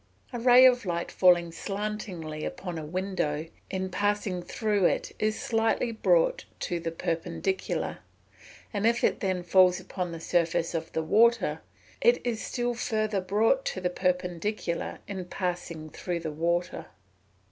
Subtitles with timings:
[0.35, 5.91] _A ray of light falling slantingly upon a window, in passing through it is slightly
[5.91, 7.99] brought to the perpendicular;
[8.73, 11.61] and if it then falls upon the surface of water,
[12.01, 16.87] it is still further brought to the perpendicular in passing through the water.